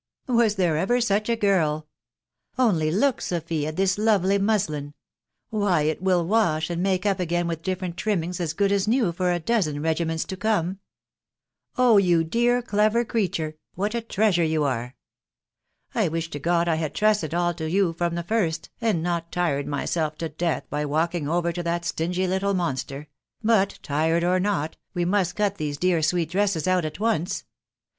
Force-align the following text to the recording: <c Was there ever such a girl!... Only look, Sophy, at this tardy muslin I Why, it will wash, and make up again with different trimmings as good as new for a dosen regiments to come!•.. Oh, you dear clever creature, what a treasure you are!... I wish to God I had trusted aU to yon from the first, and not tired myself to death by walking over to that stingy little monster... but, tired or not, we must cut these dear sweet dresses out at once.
<c 0.25 0.33
Was 0.33 0.55
there 0.55 0.77
ever 0.77 0.99
such 0.99 1.29
a 1.29 1.35
girl!... 1.35 1.87
Only 2.57 2.89
look, 2.89 3.21
Sophy, 3.21 3.67
at 3.67 3.75
this 3.75 3.97
tardy 3.97 4.39
muslin 4.39 4.95
I 4.95 5.55
Why, 5.55 5.81
it 5.83 6.01
will 6.01 6.25
wash, 6.25 6.71
and 6.71 6.81
make 6.81 7.05
up 7.05 7.19
again 7.19 7.45
with 7.45 7.61
different 7.61 7.97
trimmings 7.97 8.39
as 8.39 8.53
good 8.55 8.71
as 8.71 8.87
new 8.87 9.11
for 9.11 9.31
a 9.31 9.39
dosen 9.39 9.79
regiments 9.83 10.23
to 10.25 10.35
come!•.. 10.37 10.65
Oh, 11.77 11.97
you 11.99 12.23
dear 12.23 12.63
clever 12.63 13.05
creature, 13.05 13.57
what 13.75 13.93
a 13.93 14.01
treasure 14.01 14.43
you 14.43 14.63
are!... 14.63 14.95
I 15.93 16.07
wish 16.07 16.31
to 16.31 16.39
God 16.39 16.67
I 16.67 16.77
had 16.77 16.95
trusted 16.95 17.35
aU 17.35 17.51
to 17.53 17.69
yon 17.69 17.93
from 17.93 18.15
the 18.15 18.23
first, 18.23 18.71
and 18.81 19.03
not 19.03 19.31
tired 19.31 19.67
myself 19.67 20.17
to 20.17 20.29
death 20.29 20.67
by 20.71 20.83
walking 20.83 21.27
over 21.27 21.51
to 21.51 21.61
that 21.61 21.85
stingy 21.85 22.25
little 22.25 22.55
monster... 22.55 23.07
but, 23.43 23.77
tired 23.83 24.23
or 24.23 24.39
not, 24.39 24.77
we 24.95 25.05
must 25.05 25.35
cut 25.35 25.57
these 25.57 25.77
dear 25.77 26.01
sweet 26.01 26.31
dresses 26.31 26.67
out 26.67 26.85
at 26.85 26.99
once. 26.99 27.43